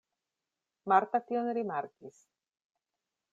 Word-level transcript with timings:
Marta 0.93 1.21
tion 1.27 1.51
rimarkis. 1.59 2.19